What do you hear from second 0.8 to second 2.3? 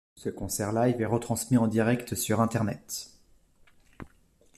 est retransmis en direct